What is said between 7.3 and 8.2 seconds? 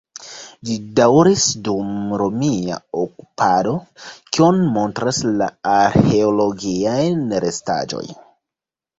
restaĵoj.